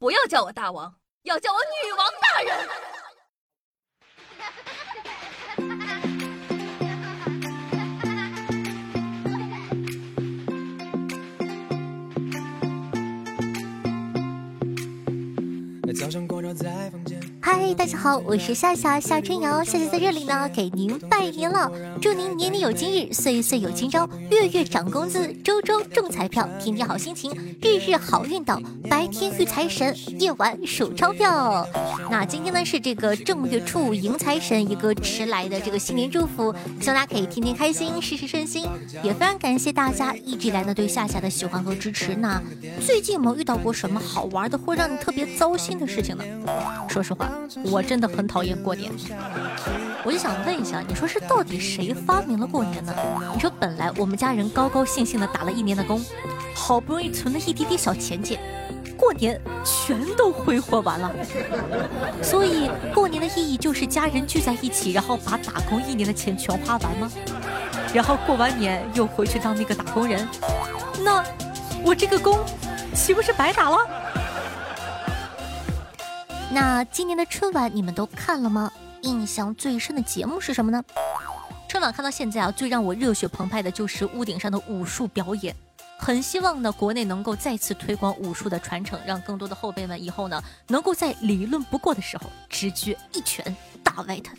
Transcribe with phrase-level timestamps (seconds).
[0.00, 2.66] 不要叫我大王，要叫我女王大人。
[17.42, 21.70] 嗨，大家好，我是夏夏夏春瑶，夏夏在这里呢，给您拜年了，
[22.00, 27.32] 祝您年年有今日，岁岁有今朝，月月涨工资，周周中彩票，天天好心情，
[27.62, 28.60] 日日好运到，
[28.90, 31.66] 白天遇财神，夜晚数钞票。
[32.10, 38.66] 那今天呢是这个正月初五迎财神一个迟来的这个新年祝福，希望大家可以天天开心，事事顺心。
[39.02, 42.14] 也非常感谢大家一直以来呢对夏夏的喜欢和支持。
[42.14, 42.42] 那
[42.84, 46.24] 最近有没有遇到过什么好玩的，或让你特别糟心的事情呢？
[46.88, 47.29] 说实话。
[47.64, 48.90] 我真的很讨厌过年，
[50.04, 52.94] 我就想问一下，你说是到底谁发明了过年呢？
[53.34, 56.00] 你说本来我们家人高高兴兴的打了一年的工，
[56.54, 58.40] 好不容易存了一滴滴小钱钱，
[58.96, 61.10] 过年全都挥霍完了。
[62.22, 67.10] 所以过年的意义就是家人聚在一起，然后把打工一年的钱全花完吗？
[67.92, 70.26] 然后过完年又回去当那个打工人，
[71.04, 71.24] 那
[71.82, 72.38] 我这个工
[72.94, 73.78] 岂不是白打了？
[76.52, 78.70] 那今年的春晚你们都看了吗？
[79.02, 80.82] 印象最深的节目是什么呢？
[81.68, 85.54] 春晚看到现在啊，最让我热血澎湃的就是屋顶上的武术表演。
[85.96, 94.32] 很希望呢，国内能够再次推广武术的传承，让更多的后辈们以后呢，能够在理论不过的时候，直接一拳打歪他。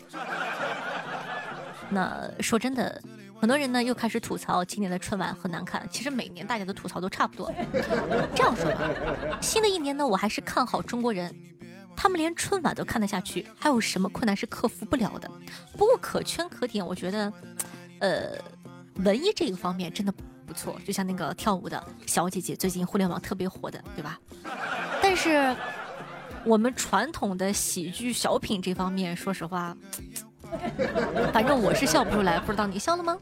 [1.88, 3.00] 那说真的，
[3.40, 5.88] 很多人呢又开始吐槽今年的春晚很难看。
[5.90, 7.50] 其实每年大家的吐槽都差不多。
[8.34, 11.34] 这样说吧，新的一年呢，我还是看好中国人。
[11.96, 15.30] 他们连春晚都看得下去，还有什么困难是克服不了的？
[15.76, 17.32] 不过可圈可点，我觉得，
[18.00, 18.32] 呃，
[18.96, 20.12] 文艺这个方面真的
[20.46, 24.18] 不错，就像那个跳舞的小姐姐，最近互联网特别火的，对吧？
[25.00, 25.54] 但是
[26.44, 29.76] 我们传统的喜剧小品这方面，说实话，
[31.32, 33.16] 反正我是笑不出来，不知道你笑了吗？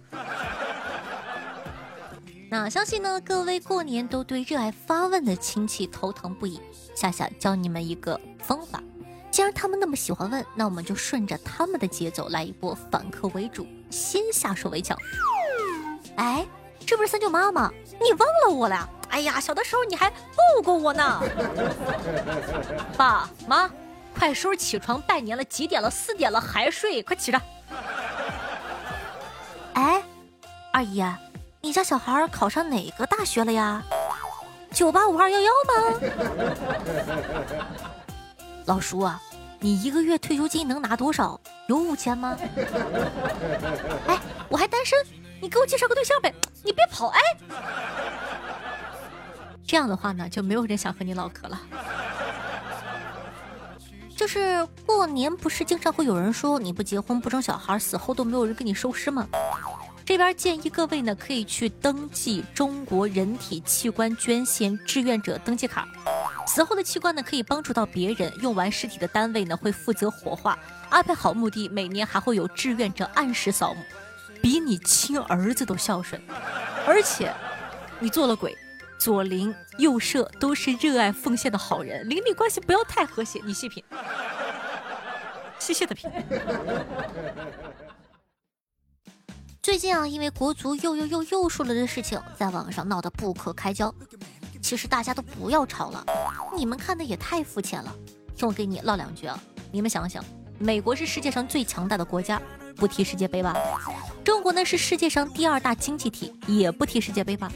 [2.52, 6.60] 那相信呢，各位过年都对热爱发问的亲戚头疼不已。
[6.96, 8.82] 夏夏教你们一个方法，
[9.30, 14.98] 既然他们那么喜欢问，那我们就顺着他们的节奏来一波反客为主，先下手为强。
[16.16, 16.44] 哎，
[16.84, 17.70] 这不是三舅妈吗？
[18.02, 18.90] 你忘了我了？
[19.10, 21.22] 哎呀，小的时候你还抱过我呢。
[22.96, 23.70] 爸妈，
[24.18, 25.88] 快收拾起床拜年了，几点了？
[25.88, 27.00] 四点了还睡？
[27.00, 27.40] 快起来！
[29.74, 30.02] 哎，
[30.72, 31.00] 二姨。
[31.62, 33.82] 你家小孩考上哪个大学了呀？
[34.72, 36.00] 九八五二幺幺吗？
[38.64, 39.20] 老叔啊，
[39.58, 41.38] 你一个月退休金能拿多少？
[41.66, 42.34] 有五千吗？
[44.08, 44.98] 哎，我还单身，
[45.40, 46.34] 你给我介绍个对象呗！
[46.64, 47.20] 你别跑哎！
[49.66, 51.60] 这样的话呢，就没有人想和你唠嗑了。
[54.16, 59.26] 就是过年不是经常会有人说你不结婚不生小孩，死后都没有人给你收尸吗？
[60.04, 65.86] 这边建议各位呢，可以去登记中国人体器官捐献志愿者登记卡。
[66.46, 68.32] 死后的器官呢，可以帮助到别人。
[68.40, 70.58] 用完尸体的单位呢，会负责火化。
[70.88, 73.80] 安排好墓地，每年还会有志愿者按时扫墓，
[74.42, 76.20] 比你亲儿子都孝顺。
[76.86, 77.32] 而且，
[78.00, 78.56] 你做了鬼，
[78.98, 83.40] 左邻右舍都是热爱奉献的好人，邻里关系不要太和谐。
[83.44, 83.84] 你细品，
[85.60, 86.10] 细细的品。
[89.70, 93.94] 最近啊，因为国足又又又又输了的事情，在网上闹得不可开交。
[94.60, 96.04] 其实大家都不要吵了，
[96.56, 97.94] 你们看的也太肤浅了。
[98.34, 100.24] 听我给你唠两句啊，你们想想，
[100.58, 102.42] 美国是世界上最强大的国家，
[102.74, 103.56] 不踢世界杯吧？
[104.24, 107.48] 中国呢是世界上第二大经济体，也不踢世界杯吧？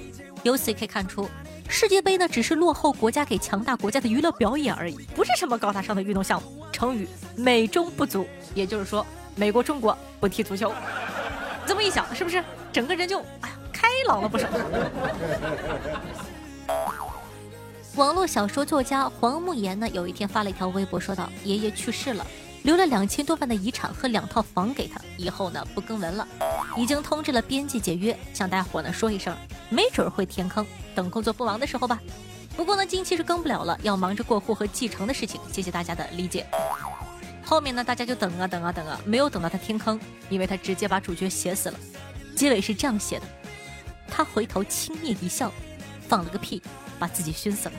[0.44, 1.28] 由此可以看出，
[1.68, 6.64] 世界杯呢只是落后国家给强大国家的娱乐表演而已，不是什么高大上的运动项目。
[6.70, 8.24] 成语美中不足，
[8.54, 9.04] 也就是说，
[9.34, 10.72] 美国、中国不踢足球。
[11.66, 12.42] 这么一想，是不是
[12.72, 14.48] 整个人就哎呀开朗了不少？
[17.96, 22.26] 网络小说作家黄慕言呢，有一天发了一条微博，说道：“爷爷去世了，
[22.64, 26.26] 留了两千多万的遗产和两套房给他，以后呢不更文了，
[26.76, 29.32] 已经通知了编辑解约，向大伙呢说一声，
[29.68, 32.00] 没准会填坑，等工作不忙的时候吧。
[32.56, 36.44] 不过呢近期是更不了了，要忙着过户和继承的事情，谢谢大家的理解。”
[37.44, 40.00] 后面呢，大家就等啊等啊等啊，没有等到他天坑，
[40.30, 41.78] 因为他直接把主角写死了。
[42.34, 43.26] 结尾是这样写的：
[44.08, 45.52] 他回头轻蔑一笑，
[46.08, 46.62] 放了个屁，
[46.98, 47.74] 把自己熏死了。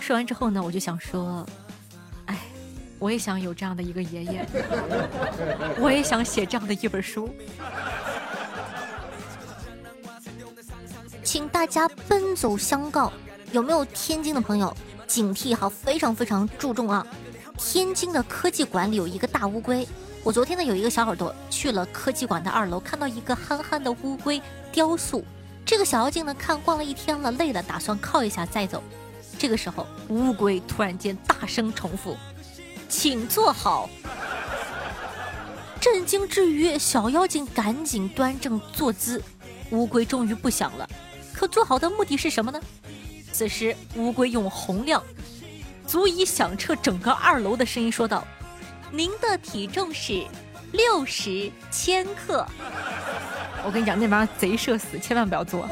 [0.00, 1.46] 说完之后呢，我就想说，
[2.26, 2.36] 哎，
[2.98, 4.46] 我也想有这样的一个爷爷，
[5.78, 7.32] 我也想写这样的一本书，
[11.22, 13.12] 请大家奔走相告。
[13.52, 14.74] 有没有天津的朋友？
[15.12, 17.06] 警惕哈，非常非常注重啊！
[17.58, 19.86] 天津的科技馆里有一个大乌龟。
[20.24, 24.40] 我昨天呢有一个小耳朵去了科技馆的二楼，看到一个憨憨的乌龟
[24.72, 25.22] 雕塑。
[25.66, 28.82] 这个小妖精呢看逛了一天了，累了，打算靠一下再走。
[29.38, 32.16] 这个时候，乌龟突然间大声重复
[32.88, 33.90] ：“请坐好。”
[35.78, 39.22] 震惊之余，小妖精赶紧端正坐姿。
[39.72, 40.88] 乌龟终于不响了，
[41.34, 42.58] 可坐好的目的是什么呢？
[43.32, 45.02] 此时，乌龟用洪亮、
[45.86, 48.24] 足以响彻整个二楼的声音说道
[48.92, 50.24] ：“您的体重是
[50.72, 52.46] 六十千克。”
[53.64, 55.66] 我跟你讲，那玩意儿贼社死，千万不要做。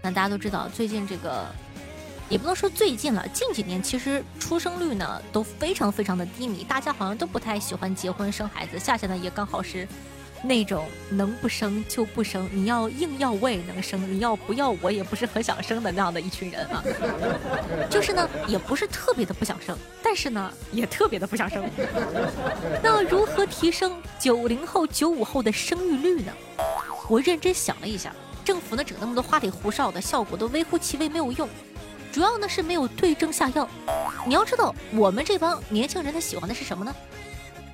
[0.00, 1.44] 那大家都知道，最近这个
[2.28, 8.78] 也不能说最近了，近几年其实出生率呢都非常非常的低迷，大家好像都不太喜欢结婚生孩子。
[8.78, 9.88] 夏夏呢也刚好是。
[10.46, 16.84] 那种能不生就不生，你要硬要我也能生，你要不要我也不是很想生的那样的一群人啊，
[17.90, 21.68] 就是呢，也不是特别的不想生，但是呢，也特别的不想生。
[22.82, 26.32] 那如何提升九零后、九五后的生育率呢？
[27.08, 28.14] 我认真想了一下，
[28.44, 31.48] 政府呢整那么多花里胡哨的，效果都微乎其微，没有用。
[32.12, 33.68] 主要呢是没有对症下药。
[34.24, 36.94] 你要知道，我们这帮年轻人他喜欢的是什么呢？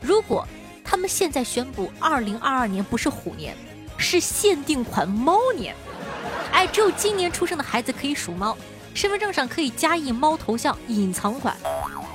[0.01, 0.47] 如果。
[0.93, 3.57] 他们现在宣布，二零二二年不是虎年，
[3.97, 5.75] 是限定款猫年。
[6.53, 8.55] 哎，只有今年出生的孩子可以属猫，
[8.93, 11.57] 身份证上可以加印猫头像，隐藏款。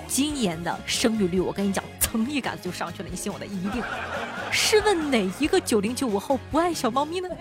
[0.07, 3.83] 今年的生育率，我跟你讲，蹭一杆子就上去了，你信我的，一定。
[4.51, 7.27] 试问哪一个九零九五后不爱小猫咪呢？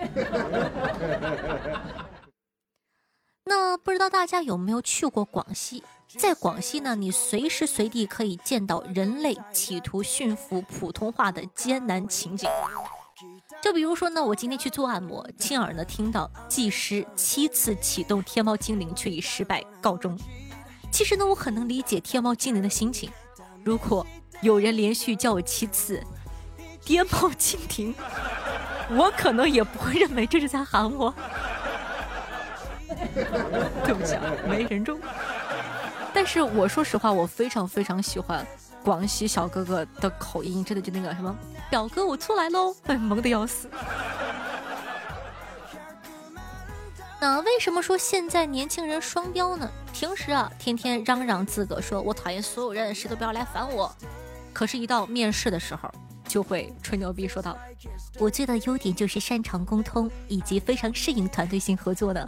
[3.45, 5.83] 那不知道大家有没有去过广西？
[6.07, 12.49] 在广西呢，你随时随地可以见到人类企图驯服普通话的艰难情景。
[13.61, 20.17] 就比如说呢，我今天去做按摩，亲耳呢听到技师七次启动天猫精灵却以失败告终。
[20.91, 23.11] 其实呢，我很能理解天猫精灵的心情。
[23.63, 24.05] 如果
[24.41, 26.01] 有人连续叫我七次
[26.81, 27.93] 天猫蜻蜓，
[28.91, 31.13] 我可能也不会认为这是在喊我。
[33.83, 34.99] 对不起啊，没人中。
[36.19, 38.43] 但是我说实话，我非常非常喜欢
[38.83, 41.33] 广西小哥哥的口音，真的就那个什么
[41.69, 43.69] 表哥我出来喽，哎，萌的要死。
[47.21, 49.69] 那为什么说现在年轻人双标呢？
[49.93, 53.95] 平时啊，天天嚷嚷自个说我讨厌所有人，谁都不要来烦我。
[54.51, 55.87] 可是，一到面试的时候，
[56.27, 57.55] 就会吹牛逼说道
[58.17, 62.27] ：“我最大的优点就是擅长沟通，以及非常适应团队性合作的。”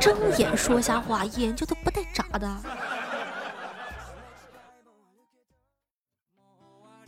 [0.00, 2.56] 睁眼说瞎话，眼睛都不带眨的。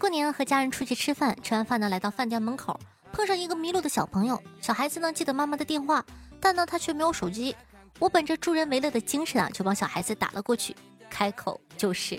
[0.08, 2.80] 过年和家人出去吃饭，吃完饭呢，来到饭店门口，
[3.12, 4.42] 碰上一个迷路的小朋友。
[4.58, 6.02] 小孩子呢记得妈妈的电话，
[6.40, 7.54] 但呢他却没有手机。
[7.98, 10.74] 我本着助人为乐的精神啊，就帮小孩子打了过去，
[11.10, 12.18] 开口就是：“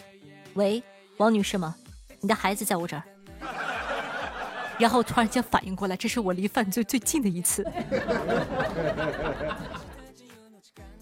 [0.54, 0.84] 喂，
[1.18, 1.76] 王女士吗？
[2.20, 3.02] 你的孩子在我这儿。”
[4.78, 7.66] 然后突然间反应过来，这是我离犯罪最近的一次。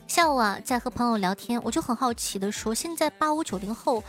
[0.08, 4.02] 下午啊，在和朋友聊天，我就很好奇的说：“现在八五九零后。”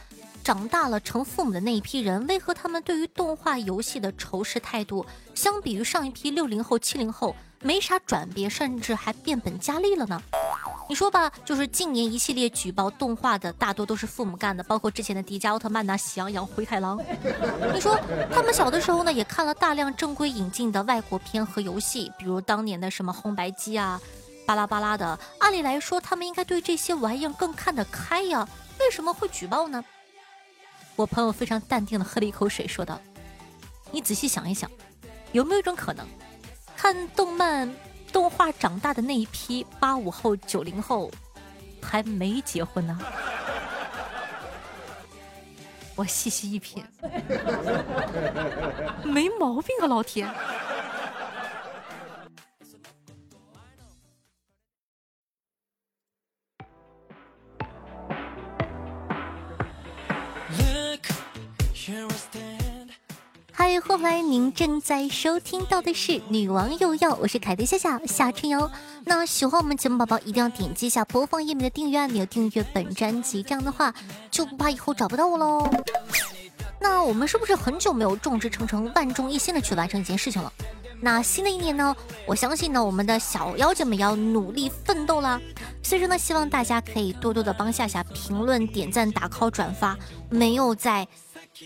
[0.42, 5.04] 长大了成父母的那一批人，为何他们对于动画游戏的仇视态度，
[5.34, 10.22] 相比于上一批六零后、七零后没啥转变，甚至还变本加厉了呢？
[10.88, 16.98] 你说吧，就是近年一系列举报动画的，大多都是父母干的，包括之前的迪迦奥特曼呐、喜羊羊、灰太狼。
[17.74, 17.94] 你说
[18.32, 24.00] 他们小的时候呢，也看了大量正规引进的外国片和游戏，比如当年的什么红白机啊、
[24.46, 25.18] 巴拉巴拉的。
[25.40, 28.48] 按理来说，他们应该对这些玩意儿更看得开呀，
[28.80, 29.84] 为什么会举报呢？
[30.98, 33.00] 我朋友非常淡定的喝了一口水，说道
[33.92, 34.68] ：“你仔细想一想，
[35.30, 36.04] 有没有一种可能，
[36.76, 37.72] 看动漫、
[38.12, 41.08] 动画长大的那一批八五后、九零后，
[41.80, 42.98] 还没结婚呢？”
[45.94, 46.84] 我细细一品，
[49.06, 50.28] 没毛病啊，老铁。
[64.28, 68.70] 您正在收听到的是《女王又要》，我是凯蒂夏夏夏春瑶。
[69.06, 73.94] 那喜欢我们节目宝宝一定要点击一下播放页面的订阅按钮，订阅本专辑，这样的话
[74.30, 75.70] 就不怕以后找不到我喽。
[76.78, 80.52] 那我们是不是很久没有众志成城、万众一心的去完成一件事情了？
[81.00, 85.40] 那新的一年呢，我相信呢，我们的小妖精们要努力奋斗啦。
[85.82, 89.96] 所以说呢，希望大家可以多多的帮夏夏评论、点赞、打 call、转发，
[90.28, 91.06] 没有在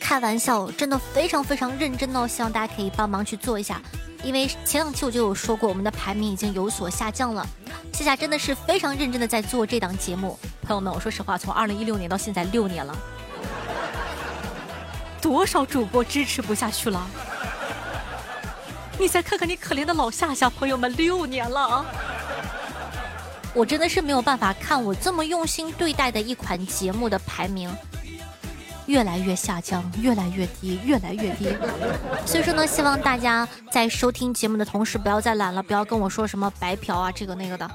[0.00, 2.26] 开玩笑，真的非常非常认真哦。
[2.26, 3.80] 希望大家可以帮忙去做一下，
[4.22, 7.46] 因为前两期我就有说过，我们的排名已经有所下降了。
[7.92, 12.96] 夏夏真的是非常认真的在做这档节目，朋友们，我说实话，从二零一六年到现在六年了，
[15.20, 17.06] 多少主播支持不下去了？
[18.98, 21.84] 你再看看你可怜的老夏夏，朋友们，六年了啊！
[23.54, 27.70] 我真的是没有办法看我这么用心对待的一款节目的排名
[28.86, 31.48] 越来越下降，越来越低，越来越低。
[32.26, 37.70] 所以说呢，希望大家在收听节目的同时，不要再懒了，不要跟我说什么白嫖啊，这个那个的。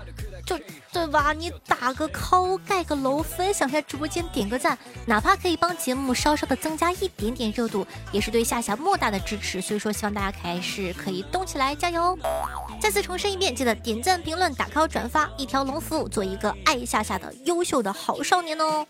[0.46, 0.58] 就
[0.94, 1.34] 对吧？
[1.34, 9.60] 你打个 call，盖个楼，分享一下直播间，点个赞，哪怕可以帮节目稍稍的增加一点点热度，也是对夏夏莫大的支持。
[9.60, 12.18] 所以说，希望大家还是可以动起来，加油！
[12.80, 18.88] 再次重申一遍，记得点赞、评论、打 call、转发，一条龙服务，做一个爱夏夏的优秀的好少年哦。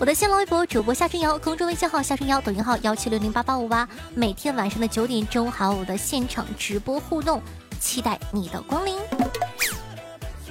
[0.00, 7.42] 我的新浪微博主播夏春瑶，公众微信号夏春瑶，抖音号幺七六零八八五八，每天晚上的九点钟还有我的现场直播互动。
[7.78, 8.96] 期待你的光临。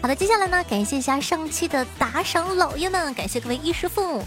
[0.04, 4.24] 好的，接下来呢，感谢一下上期的打赏老爷们，感谢各位衣食父母，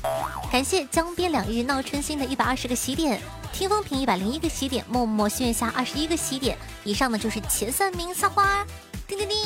[0.51, 3.21] 感谢江边两日闹春心的一百二十个喜点，
[3.53, 8.67] 听风评一百零一个喜点，默默心月下二十一个喜点，以上呢就是前三名撒花，
[9.07, 9.39] 叮叮叮。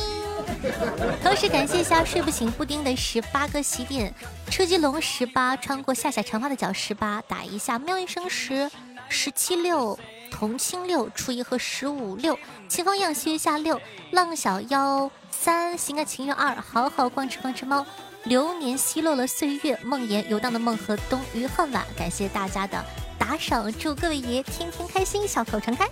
[1.23, 4.13] 同时感谢一下睡不醒布丁的十八个喜点，
[4.51, 8.71] 车机龙十八，穿过夏夏长发的脚十八，打一下喵一声十，
[9.09, 9.99] 十七六。
[10.29, 13.81] 同青六初一和十五六，秦风样月下六，
[14.11, 17.87] 浪小妖三，心甘情愿二，好好逛吃逛吃猫，
[18.25, 22.85] 流年奚落了岁月，梦魇游荡的梦和冬余恨晚，感谢大家的
[23.17, 25.89] 打赏，祝各位爷天天开心，笑口常开。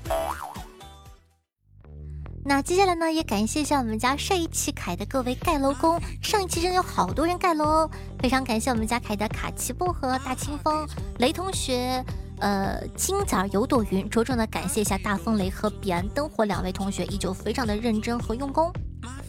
[2.47, 10.87] 那接下来呢，也感谢一下我们家上一期凯的各位盖楼工，上一期真的有好多人盖楼哦，非常感谢我们家凯的卡奇薄荷、大清风、
[11.19, 12.05] 雷同学。
[12.41, 18.71] 呃，金子有朵云，着重的感谢一下大风雷和彼岸灯火两位同学，依旧非常的认真和用功。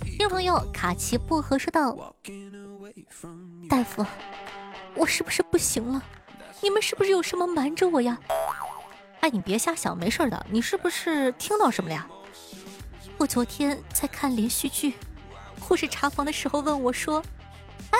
[0.04, 1.96] 听众朋友，卡奇薄荷说道
[3.70, 4.06] ：“大夫，
[4.96, 6.04] 我是不是不行了？
[6.62, 8.18] 你们是不是有什么瞒着我呀？”
[9.22, 10.46] 哎，你别瞎想，没事的。
[10.50, 12.06] 你是不是听到什么了呀？
[13.18, 14.94] 我昨天在看连续剧，
[15.60, 17.24] 护士查房的时候问我说
[17.92, 17.98] ：“哎，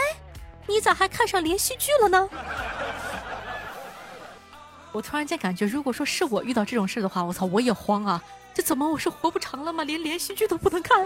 [0.68, 2.30] 你咋还看上连续剧了呢？”
[4.92, 8.22] 我突然间感觉，如果说是我遇到这种事的话，我操，我也慌啊！
[8.54, 9.84] 这怎么我是活不长了吗？
[9.84, 11.06] 连连续剧都不能看，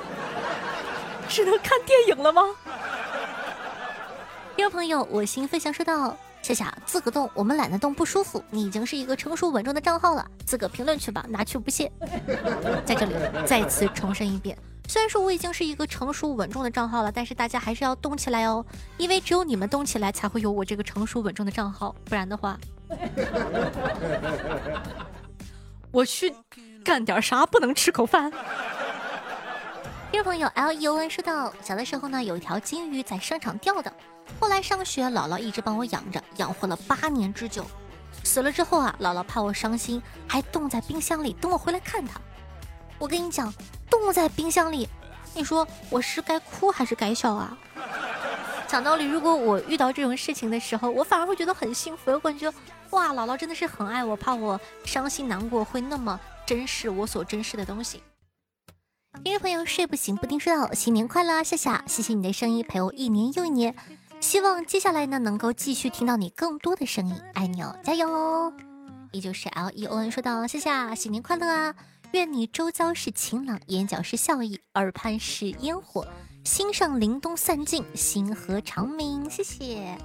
[1.27, 2.43] 只能看电影了吗？
[4.55, 6.15] 听众朋友，我心飞翔说道
[6.49, 8.43] ：“夏夏自个动，我们懒得动，不舒服。
[8.49, 11.91] 你已经是一个成熟稳重的账号了，自个评论去吧，拿去不谢。
[12.83, 13.13] ”在这里
[13.45, 18.65] 再次重申一遍，虽然说我已经是一个成熟稳重的账号了，但是大家还是要动起来哦，
[18.97, 22.57] 因为只有你们动起来，才会有我这个成熟稳重的账号，不然的话。
[25.91, 26.33] 我去
[26.83, 27.45] 干点啥？
[27.45, 28.31] 不能吃口饭。
[30.11, 33.93] 听众朋友 L E O N 说到：小的时候呢，有一条金鱼在商场钓的，
[34.37, 37.65] 后来上学，姥姥一直帮我养着，养活了八年之久。
[38.23, 42.19] 死了之后啊，姥姥怕我伤心，还冻在冰箱里，等我回来看它。
[42.97, 43.53] 我跟你讲，
[43.89, 44.87] 冻在冰箱里，
[45.33, 47.57] 你说我是该哭还是该笑啊？
[48.67, 52.53] 讲道理，如果我遇到这种事情的时候，我反而会觉得很幸福，我感觉。
[52.91, 58.03] 哇，姥姥真的是很爱我，怕我伤心难过，会那么珍视我所珍视的东西。
[59.23, 63.75] 听众朋友睡不醒，不听睡到新年快乐，夏夏，谢谢你的声音陪我一年又一年，
[64.19, 68.53] 希望接下来呢能够继续听到你更多的声音，爱你哦，加油哦！
[69.11, 71.73] 依旧是 L E O N 说道，夏夏新年快乐啊，
[72.11, 76.05] 愿你周遭是晴朗，眼角是笑意，耳畔是烟火，
[76.43, 79.97] 心上凛冬散尽，星河长明，谢谢。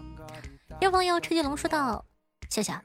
[0.80, 2.04] 听众朋友车继龙说道。
[2.50, 2.83] 夏夏，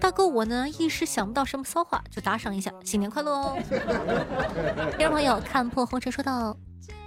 [0.00, 3.58] 大哥，我呢一时想不到什么骚话，就打赏一下，新年快乐哦！
[4.98, 6.54] 听众朋友，看破红尘说道：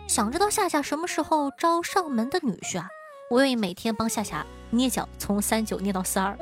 [0.08, 2.89] 想知道夏夏什么时候招上门的女婿啊？
[3.31, 6.38] 我愿意每天帮夏夏捏脚，从三九捏到四二，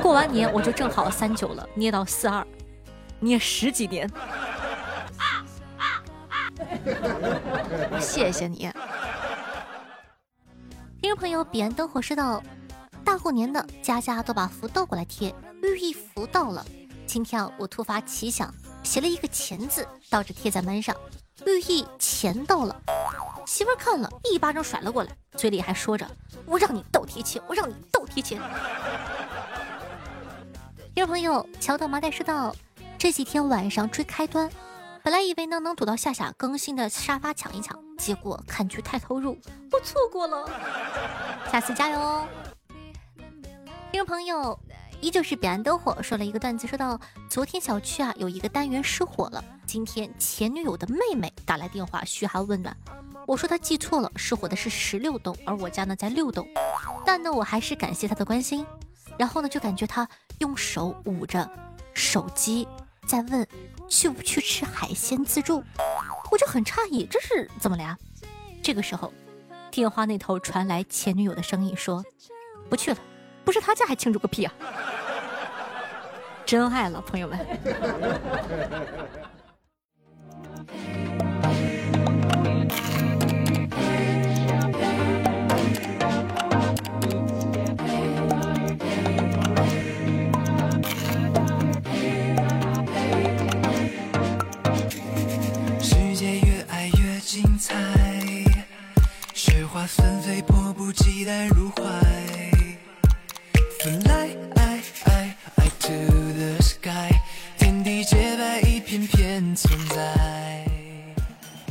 [0.00, 2.42] 过完年我就正好三九了，捏到四二，
[3.20, 4.10] 捏十几年。
[8.00, 8.70] 谢谢你，
[11.02, 12.42] 听众朋友，彼岸灯火说道。
[13.04, 16.64] 大过年的，家家都把福倒过来贴，寓意福到了。
[17.06, 20.96] 今天啊，我突发奇想，写了一个钱字，倒着贴在门上，
[21.46, 22.74] 寓意钱到了。
[23.46, 26.06] 媳妇看了一巴掌甩了过来，嘴里还说着
[26.44, 28.40] ：“我让你倒贴钱，我让你倒贴钱。”
[30.94, 32.54] 听众朋友，乔到麻袋说道
[32.98, 34.50] ：“这几天晚上追开端，
[35.02, 39.38] 本来以为呢能躲到夏夏更新的沙发抢一抢，结果看剧太投入，
[39.70, 40.50] 我错过了。
[41.52, 42.26] 下次加油哦！
[43.92, 44.58] 听众朋友，
[45.00, 46.98] 依旧是彼岸灯火，说了一个段子，说到
[47.28, 52.76] 昨天小区啊有一个单元失火了，今天前女友的妹妹打来电话嘘寒问暖。
[53.26, 56.46] 我说他记错了，失火的是十六栋，而我家呢在六栋。
[57.04, 58.64] 但呢，我还是感谢他的关心。
[59.18, 61.48] 然后呢，就感觉他用手捂着
[61.92, 62.66] 手机，
[63.06, 63.46] 在问
[63.88, 65.62] 去不去吃海鲜自助。
[66.30, 67.98] 我就很诧异，这是怎么了呀？
[68.62, 69.12] 这个时候，
[69.70, 72.04] 电话那头传来前女友的声音说
[72.68, 72.98] ：“不去了，
[73.46, 74.52] 不是他家还庆祝个屁啊。
[76.44, 77.38] 真爱了朋友们。
[95.80, 97.74] 世界越爱越精彩
[99.34, 102.05] 雪花纷飞迫不及待入怀。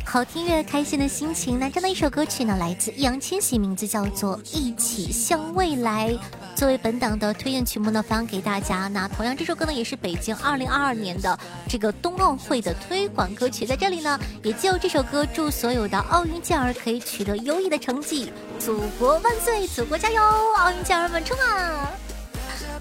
[0.06, 1.60] 好听越，开心的心情。
[1.60, 6.10] 那这样的一首歌曲呢，来自易烊千玺，名字叫做《一起向未来》。
[6.56, 8.88] 作为本档的推荐曲目呢，分享给大家。
[8.88, 13.66] 那同样，这首歌呢，也是北京二零二二年的这个冬奥会的推广歌曲。
[13.66, 18.32] 在这里呢，也就这首歌，祝所有的奥运健儿可以取得优异的成绩。
[18.58, 20.22] 祖国万岁，祖国加油！
[20.58, 21.92] 奥运健儿们冲啊！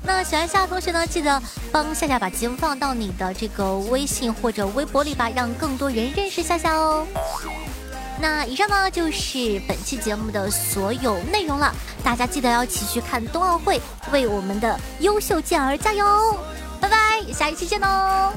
[0.06, 1.42] 那喜欢夏夏同学呢，记得
[1.72, 7.06] 帮夏夏把节目放到你的这个微信或者微博里吧，让更多人认识夏夏哦。
[8.20, 13.80] 那以上呢就是本期节目的所有内容了，大家记得要一起去看冬奥会，
[14.12, 16.38] 为我们的优秀健儿加油！
[16.80, 18.32] 拜拜，下一期见喽。